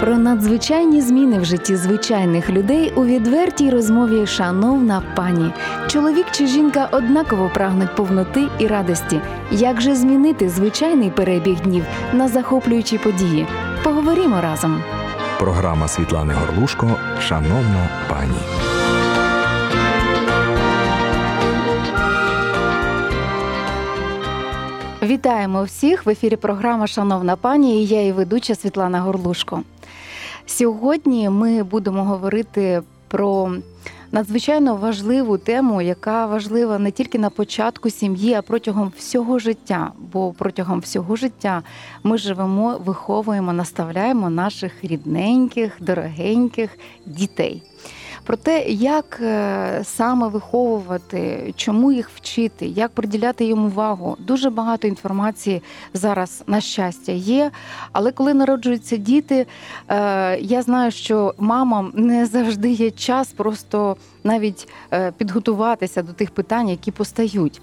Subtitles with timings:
[0.00, 5.52] Про надзвичайні зміни в житті звичайних людей у відвертій розмові шановна пані.
[5.88, 9.20] Чоловік чи жінка однаково прагнуть повноти і радості.
[9.50, 13.46] Як же змінити звичайний перебіг днів на захоплюючі події?
[13.84, 14.82] Поговоримо разом.
[15.38, 18.38] Програма Світлани Горлушко Шановна пані.
[25.02, 26.36] Вітаємо всіх в ефірі.
[26.36, 27.82] Програма Шановна пані.
[27.82, 29.62] І я і ведуча Світлана Горлушко.
[30.46, 33.52] Сьогодні ми будемо говорити про
[34.12, 39.92] надзвичайно важливу тему, яка важлива не тільки на початку сім'ї, а протягом всього життя.
[40.12, 41.62] Бо протягом всього життя
[42.02, 46.70] ми живемо, виховуємо, наставляємо наших рідненьких, дорогеньких
[47.06, 47.62] дітей.
[48.26, 54.16] Про те, як е, саме виховувати, чому їх вчити, як приділяти їм увагу.
[54.20, 55.62] Дуже багато інформації
[55.94, 57.50] зараз на щастя є.
[57.92, 59.46] Але коли народжуються діти,
[59.88, 66.30] е, я знаю, що мамам не завжди є час просто навіть е, підготуватися до тих
[66.30, 67.60] питань, які постають.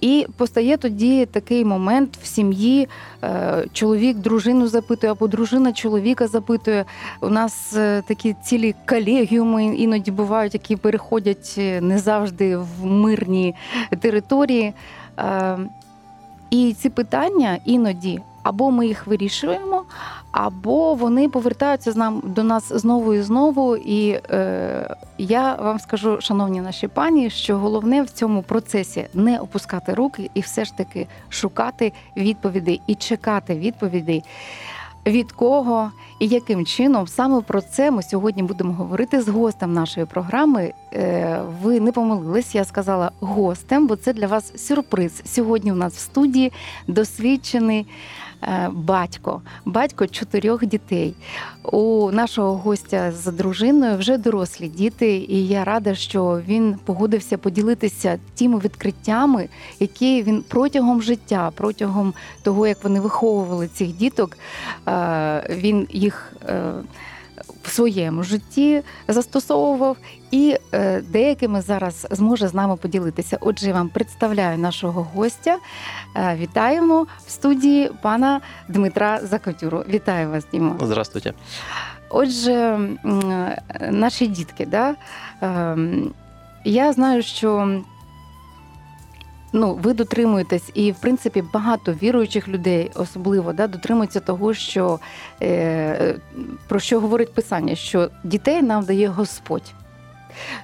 [0.00, 2.88] І постає тоді такий момент в сім'ї:
[3.24, 6.84] е, чоловік дружину запитує, або дружина чоловіка запитує.
[7.20, 13.54] У нас е, такі цілі колегіуми іноді бувають, які переходять не завжди в мирні
[14.00, 14.72] території.
[16.50, 19.84] І ці питання іноді або ми їх вирішуємо,
[20.32, 23.76] або вони повертаються з нам до нас знову і знову.
[23.76, 29.94] І е, я вам скажу, шановні наші пані, що головне в цьому процесі не опускати
[29.94, 34.24] руки і все ж таки шукати відповідей і чекати відповідей.
[35.06, 40.06] Від кого і яким чином саме про це ми сьогодні будемо говорити з гостем нашої
[40.06, 40.72] програми.
[40.92, 45.22] Е, ви не помилились, я сказала гостем, бо це для вас сюрприз.
[45.24, 46.52] Сьогодні у нас в студії
[46.86, 47.86] досвідчений
[48.72, 51.14] батько, батько чотирьох дітей.
[51.72, 58.18] У нашого гостя з дружиною вже дорослі діти, і я рада, що він погодився поділитися
[58.34, 59.48] тими відкриттями,
[59.80, 64.38] які він протягом життя, протягом того, як вони виховували цих діток,
[64.88, 66.32] е, він їх.
[67.64, 69.96] Е, в своєму житті застосовував,
[70.30, 73.38] і е, деякими зараз зможе з нами поділитися.
[73.40, 75.58] Отже, я вам представляю нашого гостя.
[76.16, 79.84] Е, вітаємо в студії пана Дмитра Закатюру.
[79.88, 80.76] Вітаю вас, Дімо.
[80.82, 81.34] Здравствуйте.
[82.10, 82.78] Отже,
[83.90, 84.94] наші дітки, да?
[85.40, 86.12] Ем,
[86.64, 87.80] я знаю, що
[89.52, 95.00] ну, ви дотримуєтесь, і в принципі багато віруючих людей, особливо да, дотримуються того, що
[95.42, 96.14] е,
[96.68, 99.74] про що говорить писання, що дітей нам дає Господь.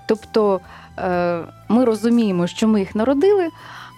[0.06, 0.60] Тобто
[0.98, 3.48] е, ми розуміємо, що ми їх народили,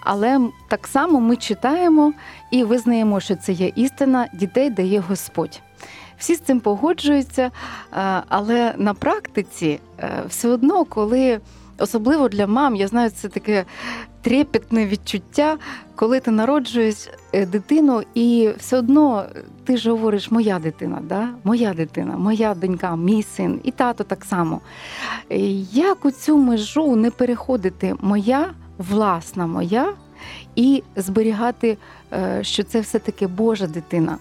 [0.03, 2.13] але так само ми читаємо
[2.51, 5.61] і визнаємо, що це є істина, дітей дає Господь.
[6.17, 7.51] Всі з цим погоджуються, е,
[8.29, 11.39] але на практиці е, все одно, коли
[11.79, 13.65] особливо для мам, я знаю, це таке
[14.21, 15.57] трепетне відчуття,
[15.95, 16.95] коли ти народжуєш
[17.33, 19.25] е, дитину, і все одно
[19.65, 21.29] ти ж говориш, моя дитина, да?
[21.43, 24.61] моя дитина, моя донька, мій син, і тато так само.
[25.31, 25.37] Е,
[25.71, 29.93] як у цю межу не переходити моя, власна моя,
[30.55, 31.77] і зберігати,
[32.13, 34.17] е, що це все-таки Божа дитина?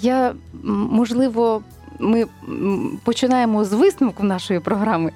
[0.00, 0.34] Я
[0.64, 1.62] можливо
[1.98, 2.26] ми
[3.04, 5.12] починаємо з висновку нашої програми,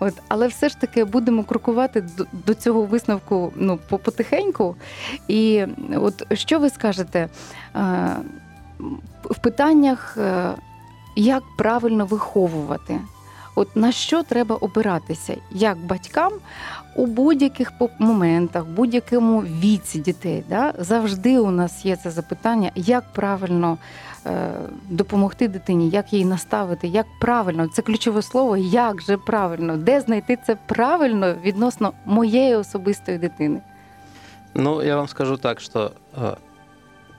[0.00, 4.76] от, але все ж таки будемо крокувати до, до цього висновку ну, потихеньку.
[5.28, 5.64] І
[5.96, 7.28] от що ви скажете
[7.76, 8.16] е,
[9.24, 10.54] в питаннях, е,
[11.16, 13.00] як правильно виховувати?
[13.55, 16.33] От на що треба опиратися як батькам
[16.95, 20.43] у будь-яких моментах, будь-якому віці дітей?
[20.49, 20.73] Да?
[20.79, 23.77] Завжди у нас є це запитання, як правильно
[24.27, 24.51] Е,
[24.89, 30.37] допомогти дитині, як її наставити, як правильно це ключове слово, як же правильно, де знайти
[30.45, 33.61] це правильно відносно моєї особистої дитини.
[34.53, 36.35] Ну, я вам скажу так, что э,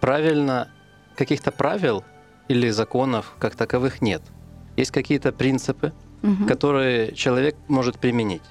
[0.00, 0.66] правильно
[1.14, 2.03] каких-то правил
[2.50, 4.22] или законов как таковых нет.
[4.78, 5.92] Есть какие-то принципы,
[6.23, 6.46] угу.
[6.46, 8.41] которые человек может применить.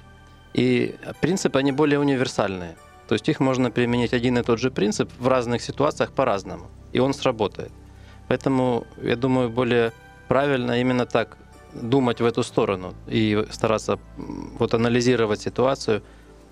[0.53, 2.75] И принципы, они более универсальные.
[3.07, 6.99] То есть их можно применить один и тот же принцип в разных ситуациях по-разному, и
[6.99, 7.71] он сработает.
[8.29, 9.91] Поэтому, я думаю, более
[10.27, 11.37] правильно именно так
[11.73, 13.99] думать в эту сторону и стараться
[14.59, 16.01] вот анализировать ситуацию,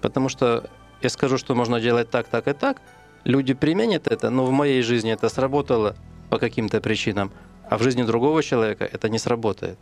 [0.02, 0.70] потому что
[1.02, 2.82] я скажу, что можно делать так, так и так,
[3.24, 5.96] люди применят это, но в моей жизни это сработало
[6.30, 7.32] по каким-то причинам,
[7.70, 9.78] а в жизни другого человека это не сработает.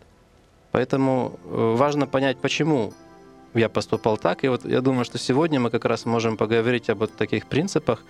[0.71, 2.93] Поэтому э, важно понять, почему
[3.53, 4.43] я поступал так.
[4.43, 8.03] И вот я думаю, что сегодня мы как раз можем поговорить об вот таких принципах,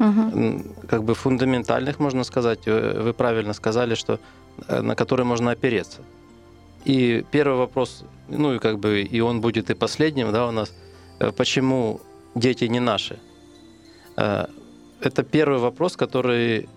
[0.00, 0.62] Угу.
[0.88, 2.66] как бы фундаментальных, можно сказать.
[2.66, 4.18] Э, Вы правильно сказали, что
[4.68, 6.00] э, на которые можно опереться.
[6.84, 10.74] И первый вопрос, ну и как бы и он будет и последним, да, у нас,
[11.36, 12.00] почему
[12.34, 13.18] дети не наши?
[14.16, 16.68] Это первый вопрос, который,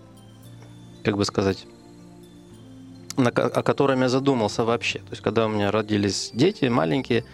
[1.04, 1.66] как бы сказать,
[3.18, 5.00] на о котором я задумался вообще.
[5.00, 7.24] То есть, когда у меня родились дети маленькие,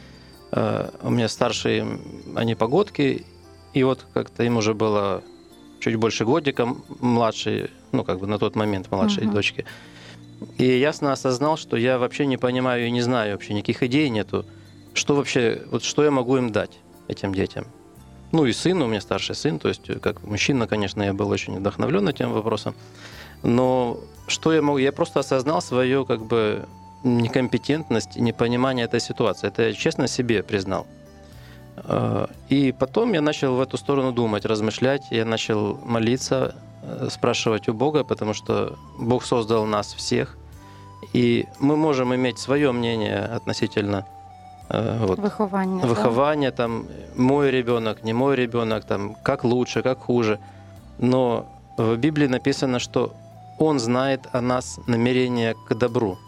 [0.52, 1.86] э, у меня старшие,
[2.34, 3.24] они погодки,
[3.74, 5.22] и вот как-то им уже было
[5.80, 6.66] чуть больше годика,
[7.00, 9.34] младшие, ну, как бы на тот момент младшей Мгм.
[9.34, 9.66] дочки.
[10.58, 14.46] И ясно осознал, что я вообще не понимаю и не знаю вообще, никаких идей нету,
[14.94, 16.78] что вообще, вот что я могу им дать,
[17.08, 17.66] этим детям.
[18.32, 21.28] Ну и сын, у меня старший сын, то есть э, как мужчина, конечно, я был
[21.28, 22.74] очень вдохновлен этим вопросом.
[23.44, 24.78] Но что я могу?
[24.78, 26.64] Я просто осознал свою как бы
[27.04, 29.48] некомпетентность, непонимание этой ситуации.
[29.48, 30.86] Это я честно себе признал.
[31.76, 35.02] Э, И потом я начал в эту сторону думать, размышлять.
[35.10, 40.36] Я начал молиться, э, спрашивать у Бога, потому что Бог создал нас всех.
[41.12, 44.06] И мы можем иметь свое мнение относительно
[44.70, 45.82] э, вот, Виховання.
[45.82, 45.86] да?
[45.88, 46.86] выхования, там,
[47.16, 50.38] мой ребенок, не мой ребенок, там, как лучше, как хуже.
[50.98, 51.44] Но
[51.76, 53.12] в Библии написано, что
[53.58, 56.18] Он знает о нас намерение к добру.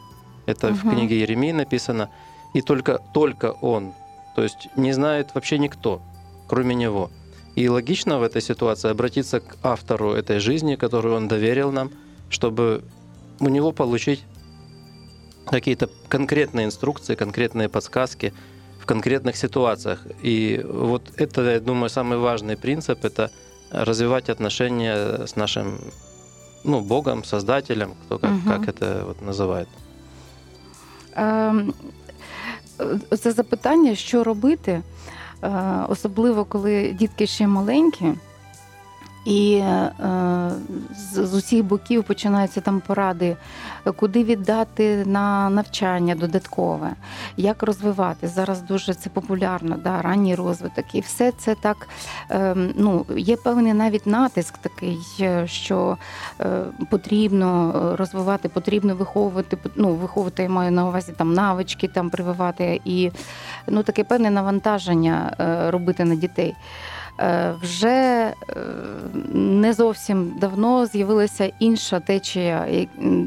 [0.46, 0.90] Это в Мгм.
[0.94, 2.08] книге Еремии написано.
[2.54, 3.92] И только, только Он.
[4.34, 6.00] То есть не знает вообще никто,
[6.48, 7.10] кроме Него.
[7.54, 11.90] И логично в этой ситуации обратиться к автору этой жизни, которую Он доверил нам,
[12.30, 12.82] чтобы
[13.40, 14.24] у Него получить
[15.46, 18.32] какие-то конкретные инструкции, конкретные подсказки
[18.80, 20.06] в конкретных ситуациях.
[20.22, 23.30] И вот это, я думаю, самый важный принцип– это
[23.70, 25.78] развивать отношения с нашим
[26.64, 28.40] ну, Богом, Создателем, кто как, угу.
[28.50, 29.66] как это вот называет.
[31.16, 31.74] Ем,
[33.10, 34.82] е, Це запитання, що робити,
[35.42, 38.12] е, особливо коли дітки ще маленькі,
[39.26, 39.90] і е,
[41.12, 43.36] з, усіх боків починаються там поради,
[43.96, 46.92] куди віддати на навчання додаткове,
[47.36, 48.28] як розвивати.
[48.28, 50.94] Зараз дуже це популярно, да, ранній розвиток.
[50.94, 51.88] І все це так
[52.30, 55.96] е, ну, є певний навіть натиск такий, е, що
[56.40, 62.80] е, потрібно розвивати, потрібно виховувати, ну, виховувати, я маю на увазі там навички там прививати
[62.84, 63.10] і
[63.66, 65.36] ну, таке певне навантаження
[65.70, 66.54] робити на дітей.
[67.20, 68.34] Е, Вже е,
[69.34, 72.86] не зовсім давно з'явилася інша течія,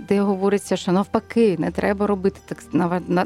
[0.10, 2.58] де говориться, що навпаки не треба робити так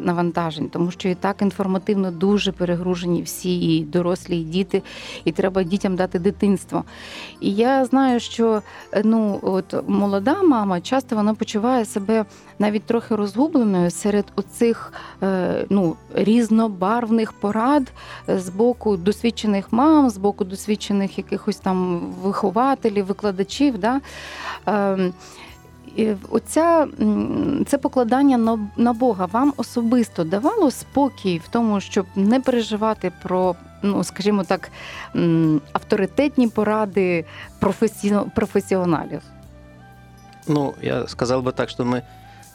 [0.02, 4.82] навантажень, тому що і так інформативно дуже перегружені всі і дорослі, і діти,
[5.26, 6.84] і треба дітям дати дитинство.
[7.42, 8.62] І я знаю, що
[8.92, 12.26] е, ну от молода мама часто вона почуває себе
[12.60, 17.92] навіть трохи розгубленою серед оцих е, ну, різнобарвних порад
[18.28, 23.78] з боку досвідчених мам, з боку досвідчених якихось там вихователів, викладачів.
[23.78, 24.02] Да?
[24.66, 25.14] Ем,
[26.30, 26.88] Оця
[27.68, 33.56] це покладання на, на Бога вам особисто давало спокій в тому, щоб не переживати про,
[33.82, 34.72] ну скажімо так,
[35.74, 37.26] авторитетні поради
[38.36, 39.22] професіоналів.
[40.48, 42.02] Ну, я сказал бы так, что мы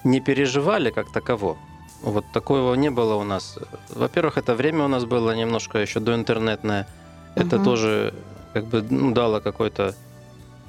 [0.05, 1.57] не переживали как таково.
[2.03, 3.59] Вот такого не было у нас.
[3.89, 6.87] Во-первых, это время у нас было немножко еще доинтернетное.
[7.35, 7.65] Это Мгм.
[7.65, 8.15] тоже
[8.53, 9.95] как бы ну, дало какое-то,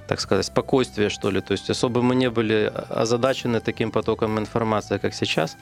[0.07, 1.41] так сказать, спокойствие, что ли.
[1.41, 5.57] То есть особо мы не были озадачены таким потоком информации, как сейчас.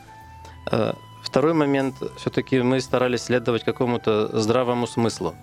[0.72, 0.94] Э,
[1.24, 5.36] Второй момент, все-таки мы старались следовать какому-то здравому смыслу.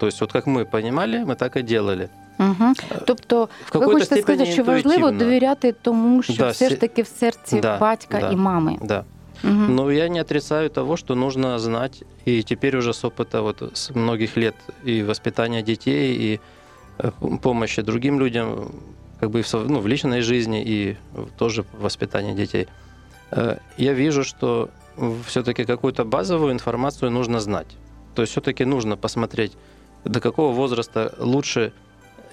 [0.00, 2.08] То есть вот как мы понимали, мы так и делали.
[2.39, 2.73] Угу.
[3.05, 5.25] Тобто, В ви какой-то хочете степени сказати, що важливо интуитивно.
[5.25, 8.29] довіряти тому, що Да, все ж сі- таки в серці Да, батька да.
[8.31, 8.77] і мами.
[8.81, 9.03] Да.
[9.43, 9.75] Мгм.
[9.75, 13.91] Но я не отрицаю того, что нужно знать, и теперь уже с опыта вот с
[13.95, 14.55] многих лет
[14.87, 16.39] и воспитания детей, и
[16.99, 18.71] э, п- помощи другим людям,
[19.19, 22.67] как бы в сов- ну, в личной жизни и в- тоже в воспитании детей,
[23.31, 24.69] э, я вижу, что
[25.27, 27.67] все-таки какую-то базовую информацию нужно знать.
[28.15, 29.51] То есть все-таки нужно посмотреть,
[30.05, 31.71] до какого возраста лучше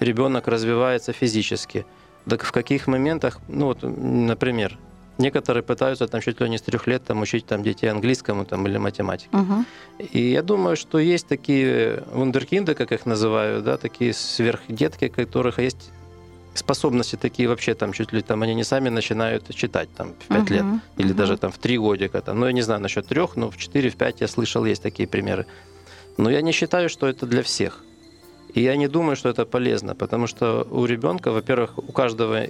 [0.00, 1.86] ребенок развивается физически,
[2.26, 4.78] до в каких моментах, ну вот, например,
[5.18, 8.66] Некоторые пытаются там чуть ли не с трех лет там, учить там, детей английскому там,
[8.66, 9.28] или математике.
[9.30, 9.66] Мгм.
[9.98, 15.60] И я думаю, что есть такие вундеркинды, как их называют, да, такие сверхдетки, у которых
[15.60, 15.90] есть
[16.54, 20.50] способности такие вообще там чуть ли там они не сами начинают читать там в 5
[20.50, 20.82] лет Мгм.
[20.98, 21.16] или Мгм.
[21.16, 22.20] даже там в 3 годика.
[22.20, 22.40] Там.
[22.40, 25.08] Ну, я не знаю насчет трех, но в 4, в 5 я слышал, есть такие
[25.08, 25.46] примеры.
[26.16, 27.84] Но я не считаю, что это для всех.
[28.54, 32.46] И я не думаю, что это полезно, потому что у ребенка, во-первых, у каждого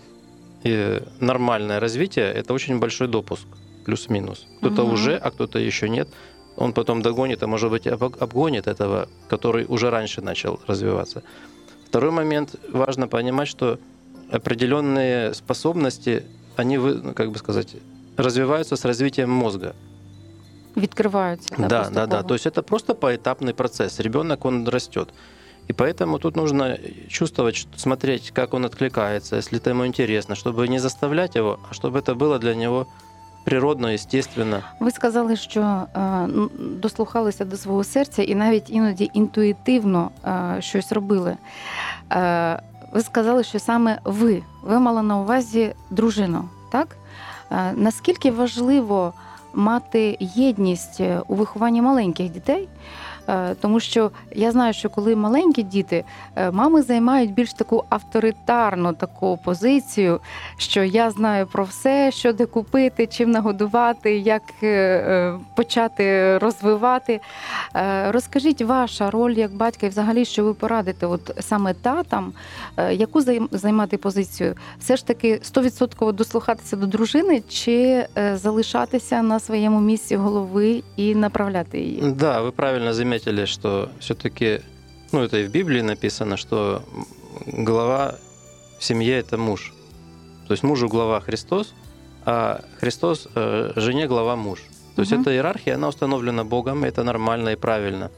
[0.67, 3.47] э, нормальное развитие– это очень большой допуск,
[3.85, 4.47] плюс-минус.
[4.59, 4.93] Кто-то Мгм.
[4.95, 6.09] уже, а кто-то еще нет.
[6.57, 11.23] Он потом догонит, а может быть об- обгонит этого, который уже раньше начал развиваться.
[11.89, 13.79] Второй момент, важно понимать, что
[14.31, 16.23] определенные способности,
[16.57, 17.77] они, ну, как бы сказать,
[18.17, 19.75] развиваются с развитием мозга.
[20.77, 21.55] Відкриваються.
[21.59, 21.85] Да, да, да.
[21.89, 22.23] поступово.
[22.23, 24.01] То есть это просто поэтапный процесс.
[24.01, 25.09] Ребенок, он растет.
[25.70, 30.68] И поэтому тут нужно чувствовать, что- смотреть, как он откликается, если это ему интересно, чтобы
[30.68, 32.86] не заставлять его, а чтобы это было для него
[33.46, 34.62] природно, естественно.
[34.80, 36.50] Ви сказали, що е, н-
[36.82, 41.38] дослухалися до свого серця і навіть іноді інтуїтивно е, щось робили.
[42.12, 42.60] Е,
[42.94, 46.88] ви сказали, що саме ви, ви мали на увазі дружину, так?
[47.52, 49.14] Е, наскільки важливо
[49.54, 52.68] мати єдність е, у вихованні маленьких дітей?
[53.29, 56.05] Е, Тому що я знаю, що коли маленькі діти,
[56.37, 60.21] е, мами займають більш таку авторитарну таку позицію,
[60.57, 67.21] що я знаю про все, що де купити, чим нагодувати, як е, почати розвивати.
[68.09, 72.33] Розкажіть ваша роль як батька і взагалі, що ви порадите, от саме татам,
[72.91, 74.55] яку займати позицію?
[74.79, 81.79] Все ж таки 100% дослухатися до дружини чи залишатися на своєму місці голови і направляти
[81.79, 82.01] її?
[82.03, 84.61] Да, вы правильно заметили, что все-таки,
[85.13, 86.83] ну это и в Библии написано, что
[87.47, 88.17] глава
[88.79, 89.73] в семье это муж.
[90.49, 91.75] То есть мужу глава Христос,
[92.25, 94.59] а Христос э, жене глава муж.
[94.97, 95.23] То есть Мгм.
[95.23, 98.11] эта иерархия, она установлена Богом, и это нормально и правильно.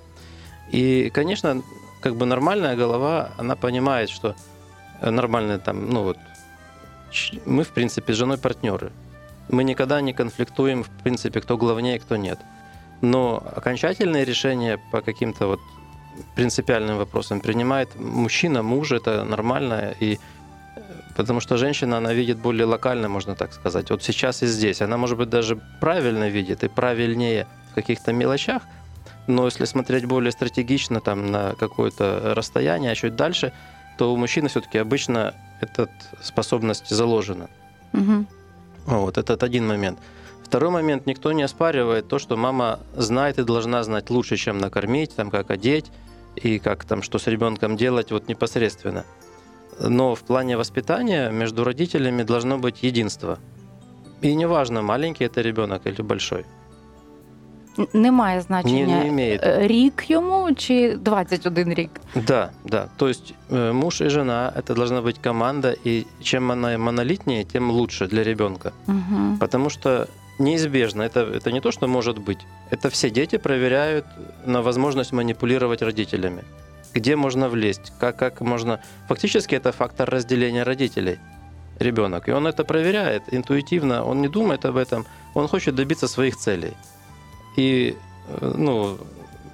[0.72, 1.62] И, конечно,
[2.00, 4.34] как бы нормальная голова, она понимает, что
[5.02, 6.16] э, нормальная там, ну вот,
[7.44, 8.90] мы, в принципе, с женой партнеры.
[9.48, 12.38] Мы никогда не конфликтуем, в принципе, кто главнее, кто нет.
[13.00, 15.60] Но окончательные решения по каким-то вот
[16.34, 19.94] принципиальным вопросам принимает мужчина, муж, это нормально.
[20.00, 20.18] И
[20.76, 20.80] э,
[21.16, 23.90] потому что женщина, она видит более локально, можно так сказать.
[23.90, 24.80] Вот сейчас и здесь.
[24.80, 28.62] Она, может быть, даже правильно видит и правильнее в каких-то мелочах,
[29.26, 33.52] но если смотреть более стратегично там, на какое-то расстояние, а чуть дальше,
[33.98, 35.88] то у мужчины все-таки обычно эта
[36.22, 37.48] способность заложена.
[37.92, 38.26] Угу.
[38.86, 39.98] Вот, это один момент.
[40.45, 45.15] Второй момент, никто не оспаривает то, что мама знает и должна знать лучше, чем накормить,
[45.15, 45.91] там, как одеть
[46.35, 49.05] и как там, что с ребенком делать вот непосредственно.
[49.79, 53.39] Но в плане воспитания между родителями должно быть единство.
[54.21, 56.45] И неважно, маленький это ребенок или большой.
[57.93, 58.97] Немає Не, значення.
[58.97, 59.43] не имеет.
[59.43, 61.89] Е, Рік йому чи 21 рік?
[62.15, 62.87] Да, да.
[62.97, 67.71] То есть э, муж и жена это должна быть команда, и чем она монолитнее, тем
[67.71, 68.71] лучше для ребенка.
[68.87, 69.37] Угу.
[69.39, 70.07] Потому что
[70.38, 72.38] неизбежно, это, это не то, что может быть.
[72.70, 74.06] Это все дети проверяют
[74.44, 76.44] на возможность манипулировать родителями.
[76.94, 78.80] Где можно влезть, как, как можно...
[79.08, 81.18] Фактически это фактор разделения родителей
[81.78, 82.28] ребенок.
[82.28, 86.72] И он это проверяет интуитивно, он не думает об этом, он хочет добиться своих целей.
[87.56, 87.96] И,
[88.28, 88.98] э, ну,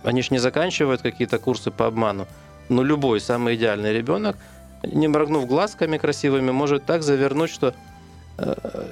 [0.05, 2.27] они ж не заканчивают какие-то курсы по обману.
[2.69, 4.37] Но любой самый идеальный ребенок,
[4.85, 7.75] не моргнув глазками красивыми, может так завернуть, что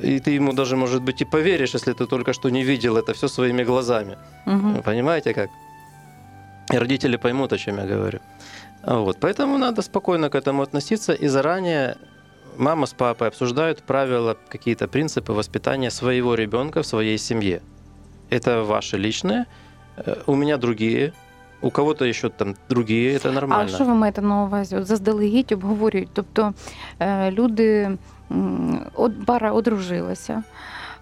[0.02, 3.12] и ты ему даже, может быть, и поверишь, если ты только что не видел это
[3.14, 4.16] все своими глазами.
[4.46, 4.82] Угу.
[4.82, 5.50] Понимаете как?
[6.72, 8.20] И родители поймут, о чем я говорю.
[8.82, 9.18] Вот.
[9.20, 11.96] Поэтому надо спокойно к этому относиться и заранее
[12.56, 17.62] мама с папой обсуждают правила, какие-то принципы воспитания своего ребенка в своей семье.
[18.28, 19.46] Это ваши личные,
[19.96, 21.12] э, у меня другие,
[21.61, 23.69] у кого-то еще там другие, это А нормально.
[23.69, 24.75] що ви маєте на увазі?
[24.75, 26.09] От заздалегідь обговорюють.
[26.13, 26.53] Тобто
[26.99, 27.97] е, люди,
[28.31, 30.43] м, от пара одружилася.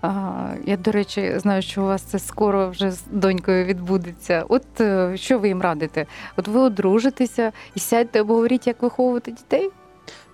[0.01, 0.33] А,
[0.65, 4.45] Я, до речі, знаю, що у вас це скоро вже з донькою відбудеться.
[4.50, 6.05] От е, що ви їм радите?
[6.38, 9.69] От ви одружитеся і сядьте, обговоріть, як виховувати дітей?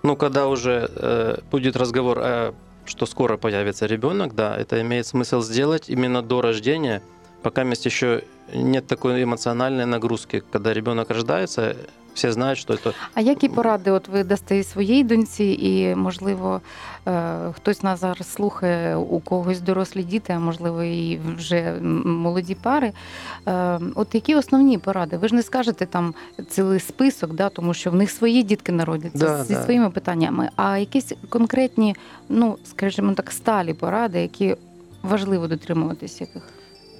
[0.02, 2.52] Ну, когда уже э, будет разговор, э,
[2.84, 7.00] что скоро появится ребенок, да, это имеет смысл сделать именно до рождения,
[7.45, 8.23] пока еще
[8.55, 10.41] нет такой эмоциональной нагрузки.
[10.51, 11.75] Когда ребенок рождается,
[12.15, 16.61] все знают, что это А які поради от ви дасте і своїй доньці, і можливо
[17.07, 22.91] е, хтось нас зараз слухає, у когось дорослі діти, а можливо, і вже молоді пари.
[23.47, 25.17] Е, От які основні поради?
[25.17, 26.13] Ви ж не скажете там
[26.49, 29.63] цілий список, да, тому що в них свої дітки народяться Да, зі да.
[29.63, 30.49] своїми питаннями.
[30.55, 31.95] А якісь конкретні,
[32.29, 34.55] ну скажімо так, сталі поради, які
[35.03, 36.43] важливо дотримуватись яких?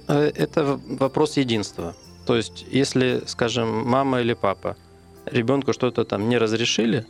[0.08, 1.94] Э, Это вопрос единства.
[2.26, 4.76] То есть, если, скажем, мама или папа
[5.26, 7.04] ребенку что-то там не разрешили,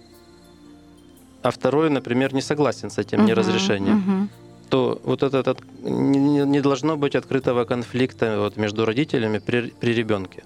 [1.42, 4.28] а второй, например, не согласен с этим Мгм, неразрешением, мгм.
[4.70, 9.94] то вот этот, не, не- не должно быть открытого конфликта вот между родителями при, при
[9.94, 10.42] ребенке.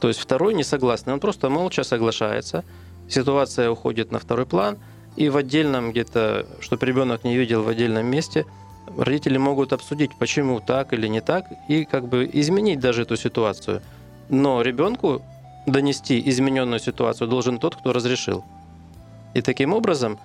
[0.00, 2.62] То есть второй не согласный, он просто молча соглашается,
[3.08, 4.76] ситуация уходит на второй план,
[5.16, 8.44] и в отдельном где-то, чтобы ребенок не видел в отдельном месте,
[8.96, 13.82] родители могут обсудить, почему так или не так, и как бы изменить даже эту ситуацию.
[14.28, 15.22] Но ребенку
[15.66, 18.44] донести измененную ситуацию должен тот, кто разрешил.
[19.34, 20.18] И таким образом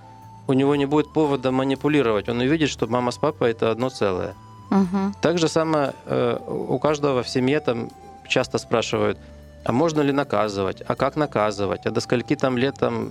[0.47, 2.29] у него не будет повода манипулировать.
[2.29, 4.35] Он увидит, что мама с папой это одно целое.
[4.71, 5.13] Угу.
[5.21, 7.89] Так же самое э, у каждого в семье там
[8.27, 9.17] часто спрашивают,
[9.65, 13.09] а можно ли наказывать, а как наказывать, а до скольки там лет там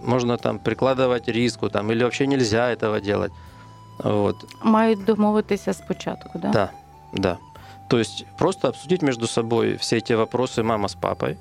[0.00, 3.32] можно там прикладывать риску там, или вообще нельзя этого делать.
[3.98, 4.36] Вот.
[4.62, 6.50] Мають домовитися спочатку, да?
[6.50, 6.70] Да,
[7.12, 7.38] да.
[7.88, 11.38] То есть просто обсудить между собой все эти вопросы мама с папой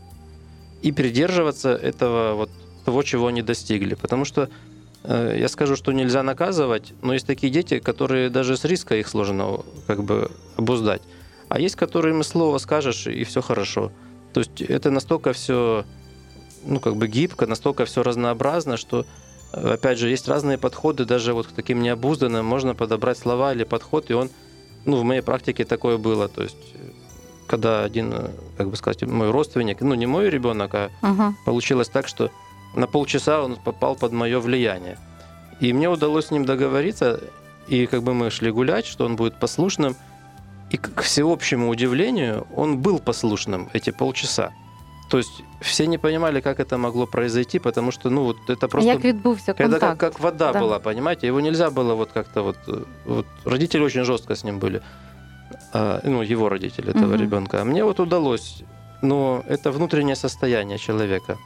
[0.82, 2.50] и придерживаться этого вот
[2.86, 3.96] того, чего они достигли.
[3.96, 4.50] Потому что
[5.04, 9.08] э, я скажу, что нельзя наказывать, но есть такие дети, которые даже с риска их
[9.08, 11.02] сложно как бы обуздать.
[11.50, 13.92] А есть, которым слово скажешь, и все хорошо.
[14.34, 15.86] То есть это настолько все
[16.64, 19.06] ну, как бы гибко, настолько все разнообразно, что
[19.51, 24.10] опять же, есть разные подходы, даже вот к таким необузданным можно подобрать слова или подход,
[24.10, 24.30] и он,
[24.86, 26.58] ну, в моей практике такое было, то есть,
[27.48, 31.36] когда один, э, как бы сказать, мой родственник, ну, не мой ребенок, а Угу.
[31.46, 32.32] получилось так, что
[32.75, 34.98] на полчаса он попал под мое влияние.
[35.60, 37.20] И мне удалось с ним договориться,
[37.68, 39.96] и как бы мы шли гулять, что он будет послушным,
[40.70, 44.51] и к всеобщему удивлению он был послушным эти полчаса.
[45.10, 48.90] То есть все не понимали, как это могло произойти, потому что, ну, вот это просто...
[48.92, 49.82] Як відбувся Это контакт?
[49.82, 50.60] как, как вода Да.
[50.62, 51.28] была, понимаете?
[51.28, 52.58] Его нельзя было вот как-то вот...
[52.68, 54.82] э, вот родители очень жестко с ним были.
[55.74, 57.22] А, ну, его родители, этого Мгм.
[57.22, 57.62] ребенка.
[57.62, 58.64] А мне вот удалось.
[59.02, 61.38] Но это внутреннее состояние человека.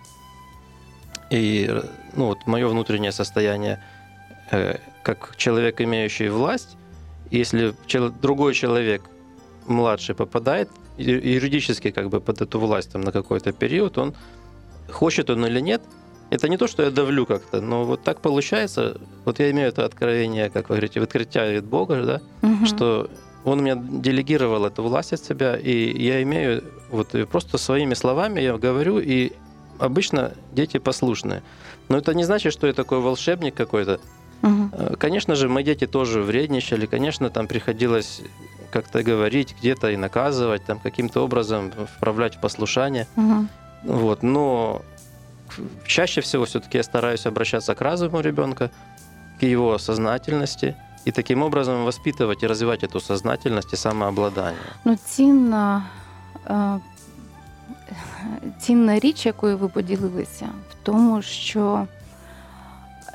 [1.33, 1.69] И,
[2.15, 3.77] ну, вот мое внутреннее состояние,
[4.51, 6.77] э, как человек, имеющий власть,
[7.31, 9.01] если чел- другой человек
[9.67, 14.13] младший попадает юридически как бы под эту власть там, на какой-то период, он
[14.89, 15.81] хочет он или нет,
[16.29, 18.99] это не то, что я давлю как-то, но вот так получается.
[19.25, 22.65] Вот я имею это откровение, как вы говорите, открытие от Бога, да, Мгм.
[22.65, 23.09] что
[23.43, 28.55] Он меня делегировал эту власть от себя, и я имею вот просто своими словами я
[28.55, 29.31] говорю, и
[29.79, 31.41] обычно дети послушные.
[31.89, 33.99] Но это не значит, что я такой волшебник какой-то.
[34.43, 38.21] Э, Конечно же, мои дети тоже вредничали, конечно, там приходилось
[38.70, 43.06] как-то говорить где-то и наказывать, там каким-то образом вправлять в послушание.
[43.16, 43.48] Мгм.
[43.84, 44.82] Вот, но
[45.86, 48.70] чаще всего все-таки я стараюсь обращаться к разуму ребенка,
[49.40, 50.74] к его сознательности,
[51.06, 54.60] и таким образом воспитывать и развивать эту сознательность и самообладание.
[54.84, 55.84] Ну, цінна,
[56.46, 56.78] е,
[58.60, 61.86] цінна річ, якою ви поділилися, в тому, що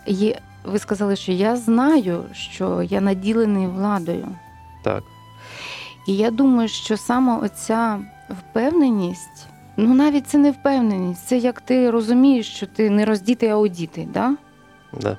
[0.06, 4.28] є, ви сказали, що я знаю, що я наділений владою.
[4.84, 5.04] Так,
[6.07, 7.99] І я думаю, що саме оця
[8.31, 13.57] впевненість, ну навіть це не впевненість, це як ти розумієш, що ти не роздітий, а
[13.57, 14.09] одітий.
[14.15, 14.35] Да?
[15.01, 15.17] да,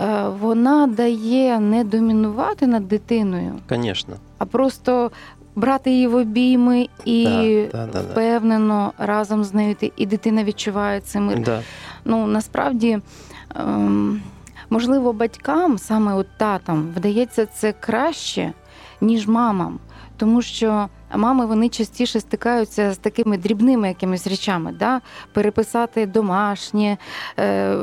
[0.00, 4.14] Е, Вона дає не домінувати над дитиною, конечно.
[4.38, 5.10] а просто
[5.54, 8.00] брати її в обійми і Да, да, да, да.
[8.00, 11.42] впевнено разом з нею і дитина відчуває цей мир.
[11.42, 11.62] Да,
[12.04, 12.98] Ну насправді,
[13.56, 14.22] ем,
[14.70, 18.52] можливо, батькам, саме от татам, вдається це краще,
[19.00, 19.78] ніж мамам.
[20.16, 25.00] Тому що мами вони частіше стикаються з такими дрібними якимись речами, да?
[25.32, 26.96] переписати домашнє,
[27.38, 27.76] е,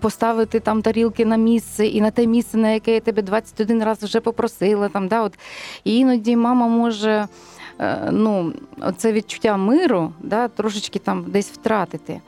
[0.00, 4.02] поставити там тарілки на місце і на те місце, на яке я тебе 21 раз
[4.02, 4.88] вже попросила.
[4.88, 5.22] Там, да?
[5.22, 5.38] От.
[5.84, 7.28] І іноді мама може
[7.80, 8.52] е, ну,
[8.96, 12.20] це відчуття миру да, трошечки там десь втратити.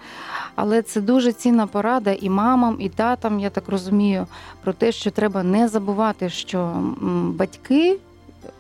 [0.55, 4.27] Але це дуже цінна порада і мамам, і татам, я так розумію,
[4.65, 6.73] про те, що треба не забувати, що
[7.37, 7.99] батьки,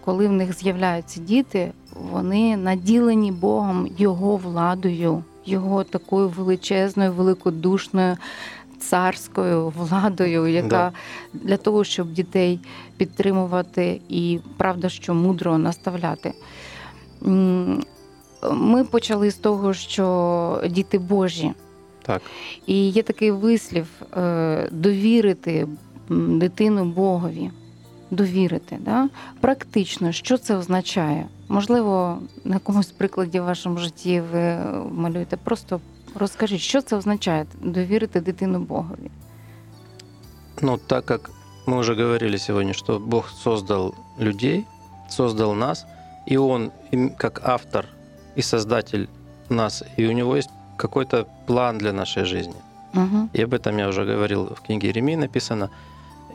[0.04, 1.72] коли в них з'являються діти,
[2.12, 8.16] вони наділені Богом його владою, його такою величезною, великодушною.
[8.80, 10.92] Царською владою, яка Да.
[11.32, 12.60] для того, щоб дітей
[12.96, 16.32] підтримувати і правда, що мудро наставляти.
[18.52, 21.52] Ми почали з того, що діти Божі,
[22.02, 22.22] так.
[22.66, 25.68] і є такий вислів е, довірити
[26.08, 27.50] дитину Богові.
[28.11, 29.09] Довірити, да?
[29.41, 31.27] практично, що це означає?
[31.47, 34.55] Можливо, на якомусь прикладі в вашому житті ви
[34.91, 35.37] малюєте.
[35.37, 35.81] Просто
[36.15, 39.11] розкажіть, що це означає довірити дитину Богові.
[40.61, 41.29] Ну, так как
[41.67, 44.65] мы уже говорили сегодня, что Бог создал людей,
[45.09, 45.85] создал нас,
[46.31, 47.85] и Он, им- как автор
[48.37, 49.07] и создатель
[49.49, 52.55] нас, и у Него есть какой-то план для нашей жизни.
[52.93, 53.29] Угу.
[53.33, 55.69] И об этом я уже говорил в книге Еремии написано.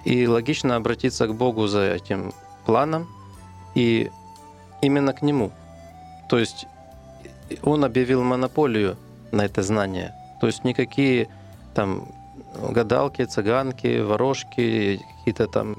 [0.08, 2.32] и логично обратиться к Богу за этим
[2.65, 3.08] планом
[3.76, 4.10] и
[4.82, 5.52] именно к Нему.
[6.30, 6.67] То есть
[7.63, 8.96] Он объявил монополию
[9.32, 10.13] на это знание.
[10.39, 11.28] То есть никакие
[11.74, 12.08] там
[12.74, 15.76] гадалки, цыганки, ворожки, какие-то там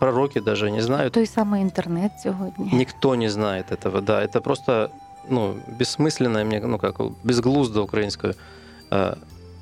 [0.00, 1.12] пророки даже не знают.
[1.12, 2.70] Той самий інтернет сьогодні.
[2.72, 4.22] Никто не знает этого, да.
[4.22, 4.90] Это просто
[5.28, 8.34] ну, бессмысленное, мне, ну как, безглуздо украинское.
[8.90, 9.16] Э,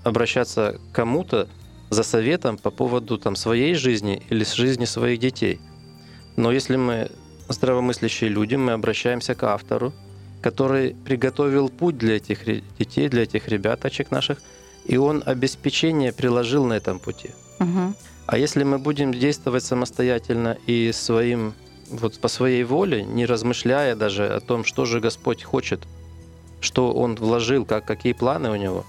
[0.04, 1.48] обращаться к кому-то
[1.94, 5.60] за советом по поводу там, своей жизни или жизни своих детей.
[6.36, 7.10] Но если мы
[7.48, 9.92] здравомыслящие люди, мы обращаемся к автору,
[10.42, 12.44] который приготовил путь для этих
[12.78, 14.42] детей, для этих ребяточек наших,
[14.84, 17.30] и он обеспечение приложил на этом пути.
[17.60, 17.94] Угу.
[18.26, 21.54] А если мы будем действовать самостоятельно и своим,
[21.90, 25.80] вот по своей воле, не размышляя даже о том, что же Господь хочет,
[26.60, 28.84] что Он вложил, как, какие планы у Него,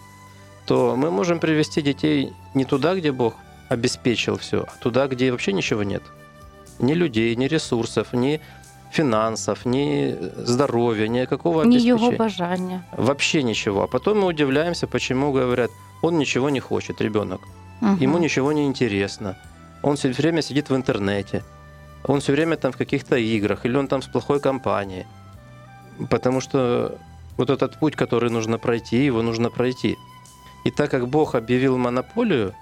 [0.65, 3.35] то мы можем привести детей не туда, где Бог
[3.69, 6.03] обеспечил все, а туда, где вообще ничего нет.
[6.79, 8.41] Ни людей, ни ресурсов, ни
[8.91, 12.83] финансов, ни здоровья, ни какого Ни его бажання.
[12.97, 13.83] Вообще ничего.
[13.83, 17.41] А потом мы удивляемся, почему говорят, он ничего не хочет, ребенок.
[17.81, 18.03] Угу.
[18.03, 19.35] Ему ничего не интересно.
[19.81, 21.43] Он все время сидит в интернете.
[22.03, 25.05] Он все время там в каких-то играх, или он там с плохой компанией.
[26.09, 26.97] Потому что
[27.37, 29.97] вот этот путь, который нужно пройти, его нужно пройти.
[30.65, 32.53] И так как Бог объявил монополию,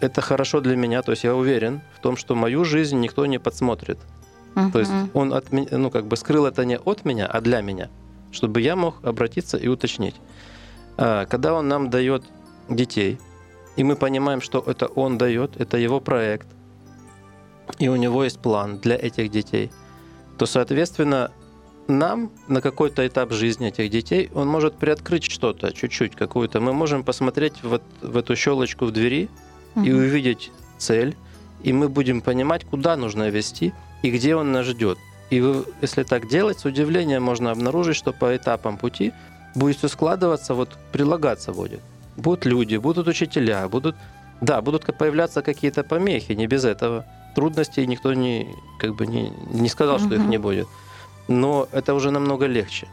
[0.00, 3.38] это хорошо для меня, то есть я уверен в том, что мою жизнь никто не
[3.38, 3.98] подсмотрит.
[4.54, 4.70] Угу.
[4.70, 7.62] То есть он от меня, ну как бы скрыл это не от меня, а для
[7.62, 7.88] меня,
[8.32, 10.14] чтобы я мог обратиться и уточнить.
[10.96, 12.24] А, когда он нам дает
[12.68, 13.18] детей,
[13.76, 16.48] и мы понимаем, что это он дает, это его проект,
[17.78, 19.70] и у него есть план для этих детей,
[20.36, 21.30] то, соответственно,
[21.90, 26.60] нам на какой-то этап жизни этих детей он может приоткрыть что-то, чуть-чуть, какую-то.
[26.60, 29.28] Мы можем посмотреть вот в эту щелочку в двери
[29.74, 29.84] угу.
[29.84, 31.16] и увидеть цель,
[31.62, 33.72] и мы будем понимать, куда нужно вести
[34.02, 34.98] и где он нас ждет.
[35.30, 39.12] И вы, если так делать, с удивлением можно обнаружить, что по этапам пути
[39.54, 41.80] будет все складываться, вот прилагаться будет.
[42.16, 43.96] Будут люди, будут учителя, будут,
[44.40, 47.04] да, будут появляться какие-то помехи, не без этого.
[47.36, 48.48] Трудностей никто не,
[48.80, 50.66] как бы не, не сказал, что их не будет
[51.30, 52.88] но это уже намного легче.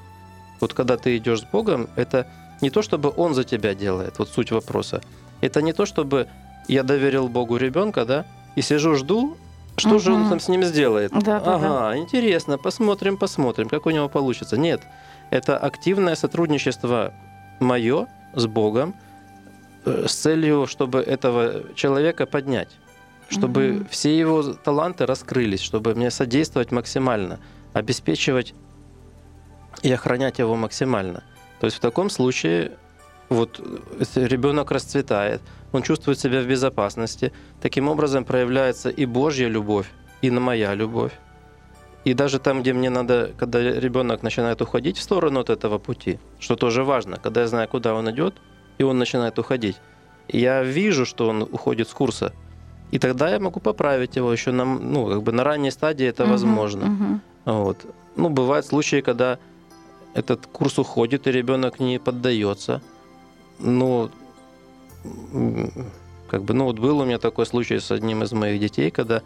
[0.61, 2.27] Вот когда ты идешь с Богом, это
[2.61, 5.01] не то, чтобы Он за тебя делает, вот суть вопроса.
[5.41, 6.27] Это не то, чтобы
[6.67, 9.37] я доверил Богу ребенка, да, и сижу, жду,
[9.75, 9.99] что угу.
[9.99, 11.11] же он там с ним сделает.
[11.11, 11.97] Да, ага, да.
[11.97, 14.57] интересно, посмотрим, посмотрим, как у него получится.
[14.57, 14.81] Нет,
[15.31, 17.13] это активное сотрудничество
[17.59, 18.95] мое с Богом
[19.85, 22.69] э, с целью, чтобы этого человека поднять,
[23.29, 23.85] чтобы угу.
[23.89, 27.39] все его таланты раскрылись, чтобы мне содействовать максимально–
[27.77, 28.53] обеспечивать
[29.83, 31.23] и охранять его максимально.
[31.59, 32.71] То есть в таком случае
[33.29, 33.59] вот
[34.15, 37.31] ребенок расцветает, он чувствует себя в безопасности.
[37.61, 39.87] Таким образом проявляется и Божья любовь,
[40.21, 41.11] и на моя любовь.
[42.05, 46.19] И даже там, где мне надо, когда ребенок начинает уходить в сторону от этого пути,
[46.39, 48.35] что тоже важно, когда я знаю, куда он идет,
[48.77, 49.77] и он начинает уходить,
[50.29, 52.33] я вижу, что он уходит с курса,
[52.91, 56.23] и тогда я могу поправить его еще на, ну, как бы на ранней стадии это
[56.23, 56.85] угу, возможно.
[56.85, 57.19] Угу.
[57.47, 57.77] Вот.
[58.17, 59.39] Ну, бывают случаи, когда
[60.13, 62.81] этот курс уходит, и ребенок не поддается.
[63.59, 64.11] Ну,
[66.27, 69.21] как бы, ну вот был у меня такой случай с одним из моих детей, когда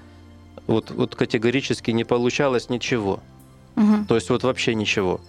[0.67, 3.21] вот, вот категорически не получалось ничего.
[3.75, 4.05] Угу.
[4.07, 5.19] То есть вот вообще ничего.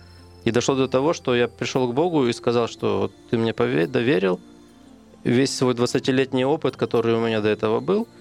[0.45, 3.55] И дошло до того, что я пришел к Богу и сказал, что вот ты мне
[3.55, 4.39] доверил,
[5.25, 8.07] весь свой 20-летний опыт, который у меня до этого был–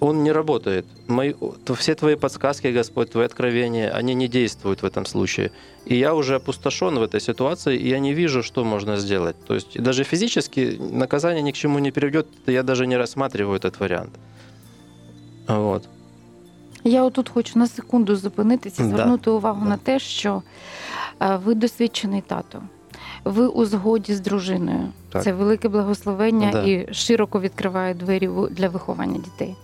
[0.00, 0.86] он не работает.
[1.08, 1.34] Мои,
[1.76, 5.50] все твои подсказки, Господь, твои откровения, они не действуют в этом случае.
[5.84, 9.36] И я уже опустошен в этой ситуации, и я не вижу, что можно сделать.
[9.46, 13.80] То есть даже физически наказание ни к чему не приведет, я даже не рассматриваю этот
[13.80, 14.10] вариант.
[15.48, 15.88] Вот.
[16.84, 19.30] Я отут хочу на секунду зупинитися, звернути да.
[19.30, 19.68] увагу да.
[19.68, 20.42] на те, що
[21.44, 22.62] ви досвідчений тато
[23.24, 24.88] ви у згоді з дружиною.
[25.12, 25.22] Так.
[25.22, 26.62] Це велике благословення да.
[26.62, 29.56] і широко відкриває двері для виховання дітей.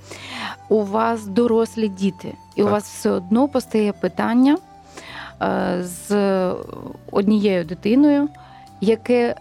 [0.68, 2.66] У вас дорослі діти, і так.
[2.66, 4.56] у вас все одно постає питання
[5.42, 6.16] е, з
[7.12, 8.28] однією дитиною,
[8.80, 9.34] яке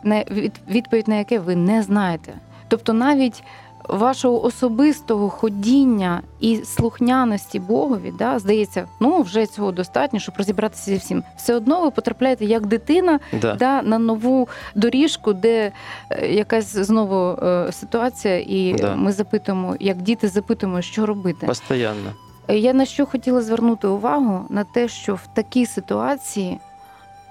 [0.70, 2.34] відповідь на яке ви не знаєте.
[2.68, 3.44] Тобто навіть
[3.90, 10.98] вашого особистого ходіння і слухняності Богові, да, здається, ну вже цього достатньо, щоб розібратися зі
[10.98, 11.24] всім.
[11.38, 13.56] Все одно ви потрапляєте як дитина да.
[13.56, 15.72] Да, на нову доріжку, де
[16.10, 18.96] е, якась знову е, ситуація, і да.
[18.96, 21.48] ми запитуємо, як діти запитуємо, що робити.
[21.48, 22.12] Постоянно.
[22.48, 26.60] Я на що хотіла звернути увагу на те, що в такій ситуації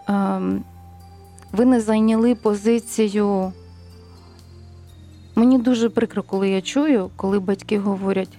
[0.09, 0.65] ем,
[1.53, 3.53] ви не зайняли позицію.
[5.35, 8.39] Мені дуже прикро, коли я чую, коли батьки говорять: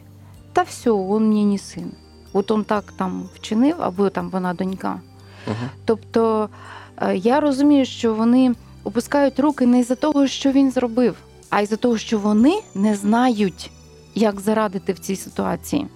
[0.53, 1.91] та все, він мені не син.
[2.33, 5.01] От он так там вчинив, або там вона донька.
[5.47, 5.55] Угу.
[5.85, 6.49] Тобто
[6.97, 11.15] е, я розумію, що вони опускають руки не із-за того, що він зробив,
[11.49, 13.71] а із-за того, що вони не знають,
[14.15, 15.87] як зарадити в цій ситуації.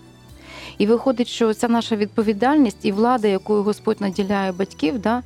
[0.78, 5.24] І виходить, що ця наша відповідальність і влада, якою Господь наділяє батьків, да,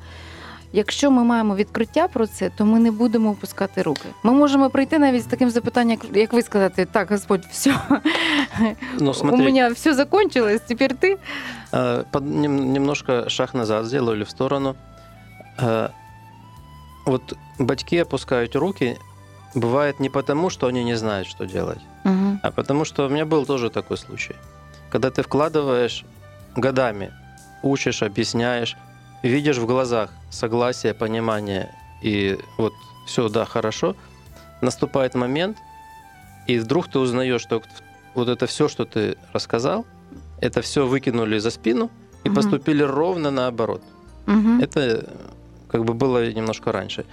[0.73, 4.09] якщо ми маємо відкриття про це, то ми не будемо опускати руки.
[4.23, 7.75] Ми можемо прийти навіть з таким запитанням, як, як ви сказати, так, Господь, все,
[9.01, 11.19] Ну, у смотри, мене все закончилось, тепер ти.
[11.73, 14.75] э, под- нем- немножко шаг назад сделаю или в сторону.
[15.63, 15.89] Э,
[17.07, 18.97] Вот батьки опускают руки,
[19.55, 22.39] бывает не потому, что они не знают, что делать, Угу.
[22.43, 24.35] а потому что у меня был тоже такой случай.
[24.93, 26.05] Когда ты вкладываешь
[26.57, 27.11] годами,
[27.63, 28.77] учишь, объясняешь,
[29.30, 32.74] видишь в глазах согласие, понимание и вот
[33.08, 33.96] все, да, хорошо,
[34.62, 35.58] наступает момент,
[36.48, 37.62] и вдруг ты узнаешь, что
[38.14, 39.86] вот это все, что ты рассказал,
[40.42, 41.90] это все выкинули за спину
[42.24, 42.36] и Мгм.
[42.36, 43.82] поступили ровно наоборот.
[44.28, 44.62] Угу.
[44.62, 45.10] Это
[45.70, 47.06] как бы было немножко раньше.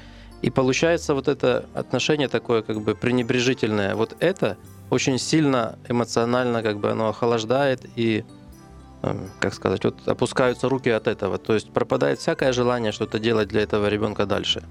[0.42, 3.94] И получается вот это отношение такое как бы пренебрежительное.
[3.94, 4.56] Вот это
[4.90, 8.24] очень сильно эмоционально как бы оно охлаждает и
[9.38, 11.38] как сказать, вот опускаются руки от этого.
[11.38, 14.62] То есть пропадает всякое желание что-то делать для этого ребенка дальше.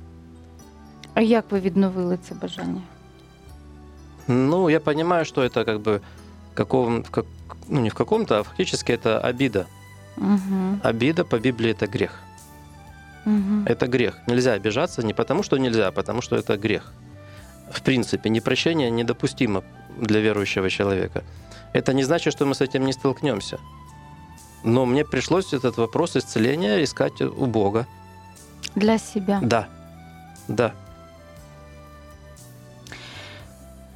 [1.14, 2.82] А як ви відновили це бажання?
[4.28, 6.02] Ну, я понимаю, что это как бы
[6.54, 7.26] каком, как,
[7.70, 9.66] ну не в каком-то, а фактически это обида.
[10.18, 10.80] Угу.
[10.84, 12.12] Обида по Библии это грех.
[13.26, 13.66] Угу.
[13.66, 14.20] Это грех.
[14.28, 16.94] Нельзя обижаться не потому, что нельзя, а потому что это грех.
[17.72, 19.64] В принципе, непрощение недопустимо
[19.98, 21.24] для верующего человека.
[21.74, 23.58] Это не значит, что мы с этим не столкнемся.
[24.64, 27.86] Но мне пришлось этот вопрос исцеления искать у Бога.
[28.76, 29.40] Для себе.
[29.42, 29.68] Да,
[30.48, 30.74] да.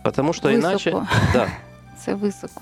[0.04, 0.68] Потому что Високо.
[0.70, 0.92] иначе,
[1.34, 1.48] да,
[2.00, 2.62] Це високо.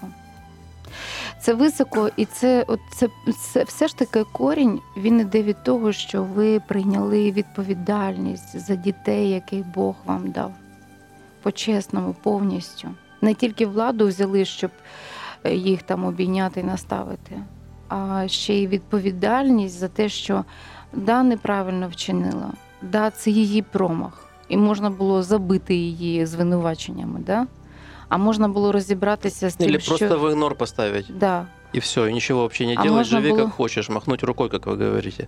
[1.41, 3.07] Це високо, і це, от це,
[3.53, 4.79] це все ж таки корінь.
[4.97, 10.53] Він іде від того, що ви прийняли відповідальність за дітей, яких Бог вам дав.
[11.41, 12.87] По-чесному, повністю.
[13.21, 14.71] Не тільки владу взяли, щоб
[15.43, 17.39] е, їх там обійняти і наставити,
[17.90, 20.44] а ще й відповідальність за те, що
[20.92, 22.52] да, неправильно вчинила,
[22.83, 24.24] да, це її промах.
[24.48, 27.46] І можна було забити її звинуваченнями, да?
[28.09, 31.07] а можна було розібратися з тим, или що просто в игнор поставить.
[31.18, 34.22] да, и все, и ничего вообще не А делать, можно живи было- как хочешь, махнуть
[34.22, 35.26] рукой, как вы говорите.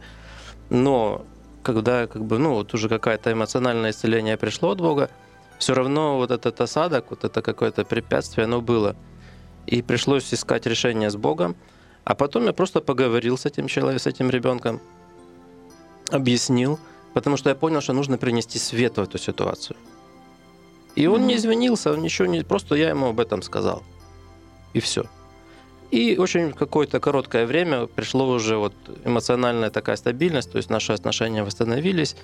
[0.71, 1.21] Но
[1.63, 5.09] когда как бы, ну, вот уже какое-то эмоциональное исцеление пришло от Бога,
[5.59, 8.95] все равно вот этот осадок, вот это какое-то препятствие, оно было.
[9.67, 11.55] И пришлось искать решение с Богом.
[12.04, 14.82] А потом я просто поговорил с этим человеком, с этим ребенком,
[16.12, 16.80] объяснил,
[17.14, 19.78] потому что я понял, что нужно принести свет в эту ситуацию.
[20.96, 22.44] И он не извинился, он ничего не...
[22.44, 23.84] Просто я ему об этом сказал.
[24.74, 25.06] И все.
[25.92, 28.74] И очень какое-то короткое время пришло уже вот
[29.06, 32.16] эмоциональная такая стабильность, то есть наши отношения восстановились,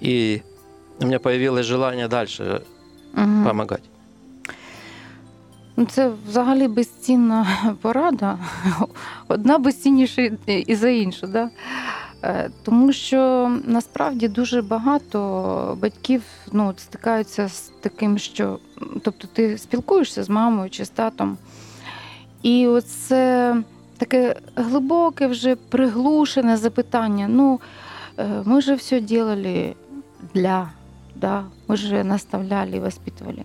[0.00, 0.42] и
[1.00, 2.62] у меня появилось желание дальше
[3.12, 3.44] угу.
[3.44, 3.82] помогать.
[5.78, 7.46] Ну, Це взагалі безцінна
[7.80, 8.38] порада.
[9.28, 11.26] Одна безцінніша і- і за іншу.
[11.26, 11.50] Да?
[12.24, 18.58] Е, Тому що насправді дуже багато батьків ну, стикаються з таким, що
[19.02, 21.36] тобто ти спілкуєшся з мамою чи з татом,
[22.42, 23.56] і оце
[23.98, 27.26] таке глибоке, вже приглушене запитання.
[27.28, 27.60] Ну,
[28.18, 29.74] е, ми же все делали
[30.34, 30.70] для,
[31.16, 31.44] да?
[31.68, 33.44] мы же наставляли и воспитывали.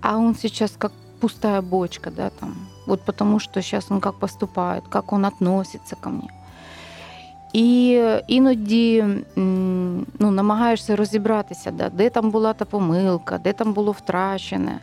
[0.00, 2.54] А он сейчас как пустая бочка, да, там.
[2.86, 6.28] Вот потому что сейчас он как поступает, как он относится ко мне.
[7.52, 9.04] І іноді
[10.18, 14.80] ну, намагаєшся розібратися, да, де там була та помилка, де там було втрачене.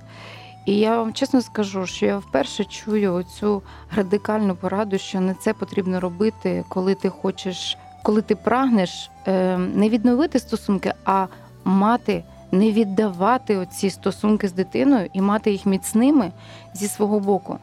[0.66, 3.62] І я вам чесно скажу, що я вперше чую оцю
[3.96, 9.90] радикальну пораду, що не це потрібно робити, коли ти хочеш, коли ти прагнеш е, не
[9.90, 11.28] відновити стосунки, а
[11.64, 16.32] мати не віддавати оці стосунки з дитиною і мати їх міцними
[16.74, 17.58] зі свого боку.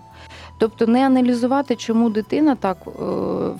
[0.58, 2.90] Тобто не аналізувати, чому дитина так е,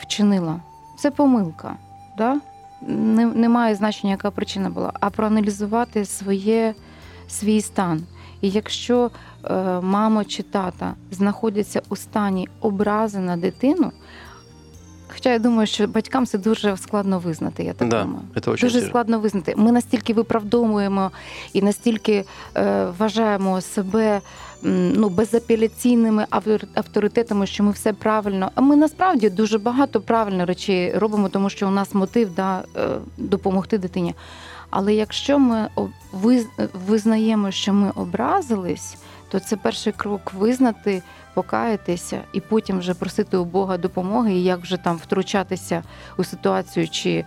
[0.01, 0.61] вчинила.
[0.99, 1.77] Це помилка.
[2.19, 2.41] Да?
[2.83, 6.75] Не, немає значення, яка причина була, а проаналізувати своє,
[7.29, 8.03] свій стан.
[8.41, 9.11] І якщо
[9.45, 13.93] е, мама чи тата знаходяться у стані образи на дитину,
[15.17, 18.21] хоча я думаю, що батькам це дуже складно визнати, я так да, думаю.
[18.37, 18.87] очень Дуже тяжело.
[18.89, 19.55] складно визнати.
[19.57, 21.11] Ми настільки виправдовуємо
[21.53, 22.25] і настільки
[22.57, 24.21] е, вважаємо себе
[24.63, 28.51] ну, безапеляційними автор- авторитетами, що ми все правильно.
[28.55, 32.89] А ми насправді дуже багато правильно речей робимо, тому що у нас мотив да, е,
[33.17, 34.15] допомогти дитині.
[34.71, 35.69] Але якщо ми
[36.87, 38.97] визнаємо, що ми образились,
[39.31, 41.03] то це перший крок визнати,
[41.36, 45.84] покаятися і потім вже просити у Бога допомоги, і як вже там втручатися
[46.18, 47.26] у ситуацію чи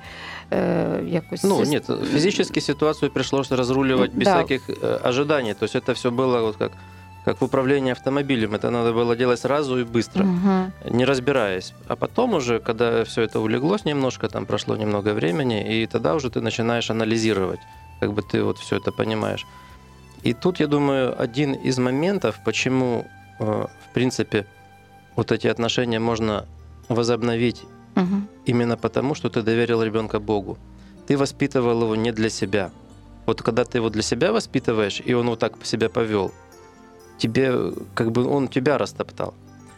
[0.53, 4.35] е, якось Ну, нет, физически ситуацию пришлось разруливать без Да.
[4.35, 5.55] всяких э, ожиданий.
[5.55, 6.73] То есть это все было вот как
[7.25, 8.55] как в управлении автомобилем.
[8.55, 10.73] Это надо было делать сразу и быстро, Мгм.
[10.91, 11.73] не разбираясь.
[11.89, 16.29] А потом уже, когда все это улеглось немножко, там прошло немного времени, и тогда уже
[16.29, 17.61] ты начинаешь анализировать,
[18.01, 19.47] как бы ты вот все это понимаешь.
[20.27, 24.46] И тут, я думаю, один из моментов, почему, э, в принципе,
[25.16, 26.46] вот эти отношения можно
[26.90, 27.64] возобновить
[27.96, 28.28] Мгм.
[28.46, 30.58] именно потому, что ты доверил ребенка Богу.
[31.08, 32.72] Ты воспитывал его не для себя.
[33.26, 36.32] Вот когда ты его для себя воспитываешь, и он вот так себя повел,
[37.18, 39.34] тебе как бы он тебя растоптал.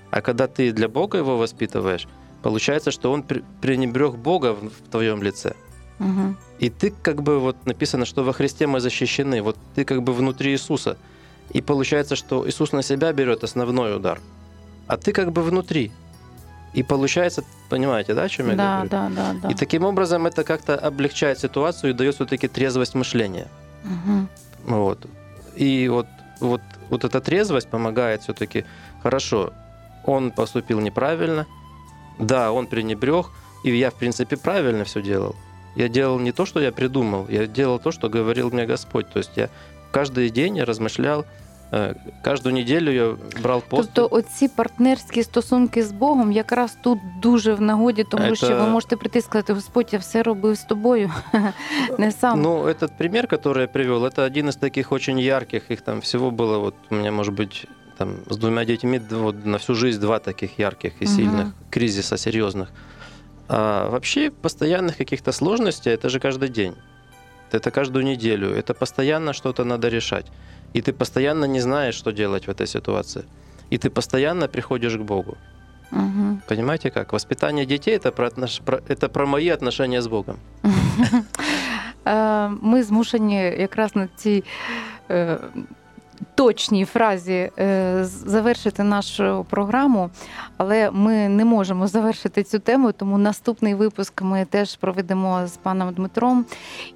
[0.10, 2.08] А когда ты для Бога его воспитываешь,
[2.44, 5.54] получается, что он пренебрег Бога в твоем лице.
[6.00, 6.38] Мгм.
[6.60, 9.42] И ты как бы вот написано, что во Христе мы защищены.
[9.42, 10.98] Вот ты как бы внутри Иисуса.
[11.54, 14.20] И получается, что Иисус на себя берет основной удар,
[14.88, 15.92] а ты как бы внутри.
[16.74, 18.90] И получается, понимаете, да, о чем я Да, говорю?
[18.90, 19.50] да, да, да.
[19.52, 23.48] И таким образом это как-то облегчает ситуацию и дает все-таки трезвость мышления.
[23.84, 24.30] Мгм.
[24.66, 25.06] Вот.
[25.56, 26.08] И вот,
[26.40, 28.64] вот, вот эта трезвость помогает все-таки,
[29.04, 29.52] хорошо,
[30.06, 31.46] он поступил неправильно,
[32.20, 33.26] да, он пренебрег,
[33.66, 35.36] и я, в принципе, правильно все делал.
[35.76, 39.10] Я делал не то, что я придумал, я делал то, что говорил мне Господь.
[39.10, 39.50] То есть я
[39.92, 41.26] каждый день я размышлял,
[41.73, 43.91] э, каждую неделю я брал пост.
[43.95, 48.67] Тобто, оці партнерські стосунки з Богом якраз тут дуже в нагоді, тому Це- що ви
[48.67, 51.11] можете прийти і сказати, Господь, я все робив з тобою,
[51.99, 52.43] не сам.
[52.43, 55.71] Ну, этот пример, который я привел, это один из таких очень ярких.
[55.71, 57.65] Их там всего было, вот у меня, может быть,
[57.99, 61.15] там с двумя детьми д- вот, на всю жизнь два таких ярких и Мгм.
[61.17, 62.67] сильных кризиса серьезных.
[63.49, 66.75] А вообще постоянных каких-то сложностей это же каждый день.
[67.53, 68.49] Это каждую неделю.
[68.51, 70.27] Это постоянно что-то надо решать.
[70.74, 73.24] И ты постоянно не знаешь, что делать в этой ситуации.
[73.72, 75.38] И ты постоянно приходишь к Богу.
[75.92, 76.40] Угу.
[76.48, 77.14] Понимаете как?
[77.14, 80.36] Воспитание детей это про, отнош- про- это про мои отношения с Богом.
[82.08, 84.44] Е, Ми змушені якраз на цій
[85.12, 85.38] е,
[86.36, 90.10] точній фразі е, завершити нашу програму,
[90.58, 95.94] але ми не можемо завершити цю тему, тому наступний випуск ми теж проведемо з паном
[95.94, 96.46] Дмитром.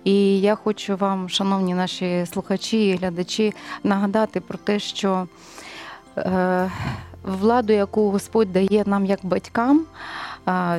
[0.03, 5.27] І я хочу вам, шановні наші слухачі і глядачі, нагадати про те, що
[6.17, 6.71] е,
[7.23, 9.85] владу, яку Господь дає нам як батькам,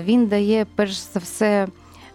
[0.05, 1.67] він дає перш за все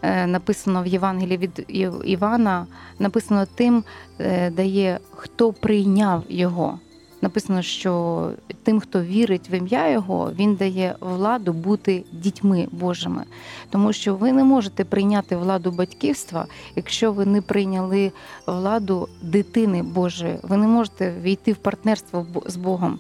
[0.04, 1.66] написано в Євангелії від
[2.06, 2.68] Івана,
[3.00, 3.84] написано тим,
[4.20, 6.80] е, дає, хто прийняв його.
[7.22, 8.32] Написано, що
[8.64, 13.24] тим, хто вірить в ім'я Його, він дає владу бути дітьми Божими.
[13.70, 18.12] Тому що ви не можете прийняти владу батьківства, якщо ви не прийняли
[18.48, 20.36] владу дитини Божої.
[20.44, 23.00] Ви не можете війти в партнерство з Богом,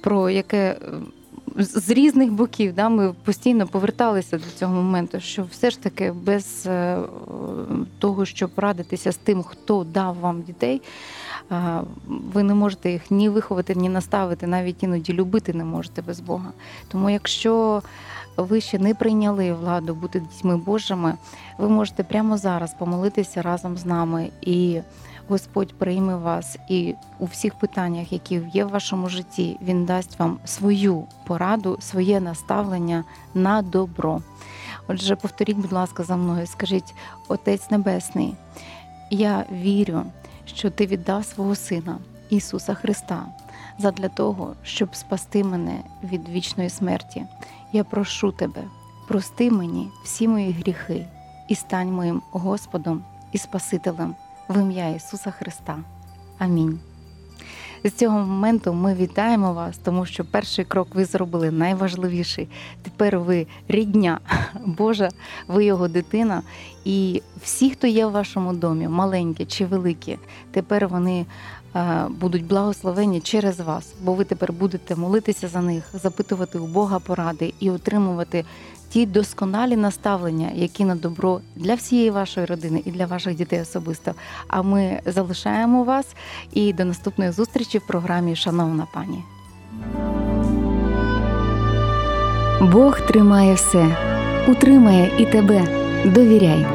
[0.00, 0.76] про яке е,
[1.56, 6.66] з різних боків да, ми постійно поверталися до цього моменту, що все ж таки без
[6.66, 6.98] е,
[7.98, 10.82] того, щоб радитися з тим, хто дав вам дітей,
[11.52, 16.20] е, ви не можете їх ні виховати, ні наставити, навіть іноді любити не можете без
[16.20, 16.52] Бога.
[16.88, 17.82] Тому якщо
[18.36, 21.14] ви ще не прийняли владу бути дітьми Божими,
[21.58, 24.80] ви можете прямо зараз помолитися разом з нами і.
[25.30, 30.38] Господь прийме вас і у всіх питаннях, які є в вашому житті, Він дасть вам
[30.44, 34.22] свою пораду, своє наставлення на добро.
[34.88, 36.94] Отже, повторіть, будь ласка, за мною, скажіть,
[37.28, 38.34] Отець Небесний,
[39.10, 40.02] я вірю,
[40.46, 41.98] що Ти віддав свого Сина
[42.30, 43.26] Ісуса Христа
[43.78, 47.26] задля того, щоб спасти мене від вічної смерті.
[47.72, 48.62] Я прошу Тебе,
[49.08, 51.06] прости мені всі мої гріхи
[51.48, 54.14] і стань моїм Господом і Спасителем
[54.50, 55.78] в ім'я Ісуса Христа.
[56.38, 56.78] Амінь.
[57.84, 62.48] З цього моменту ми вітаємо вас, тому що перший крок ви зробили найважливіший.
[62.82, 64.20] Тепер ви рідня
[64.64, 65.08] Божа,
[65.48, 66.42] ви його дитина.
[66.84, 70.18] І всі, хто є в вашому домі, маленькі чи великі,
[70.50, 71.26] тепер вони
[71.76, 76.98] е, будуть благословені через вас, бо ви тепер будете молитися за них, запитувати у Бога
[76.98, 78.44] поради і отримувати
[78.90, 84.14] ті досконалі наставлення, які на добро для всієї вашої родини і для ваших дітей особисто.
[84.48, 86.06] А ми залишаємо вас
[86.52, 89.22] і до наступної зустрічі в програмі Шановна пані.
[92.72, 93.96] Бог тримає все,
[94.48, 95.62] утримає і тебе.
[96.04, 96.66] Довіряй.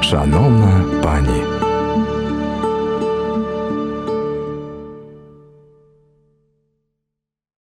[0.00, 1.65] Шановна пані.